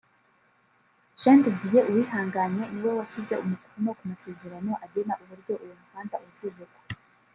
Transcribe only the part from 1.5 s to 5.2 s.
Dieu Uwihanganye niwe washyize umukono ku masezerano agena